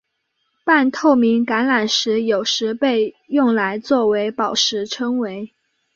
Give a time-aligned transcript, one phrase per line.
[0.63, 5.53] 半透明橄榄石有时被用来作为宝石称为。